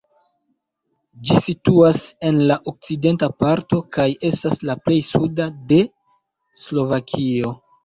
[1.27, 1.99] Ĝi situas
[2.29, 5.81] en la okcidenta parto kaj estas la plej suda de
[6.67, 7.57] Slovakio.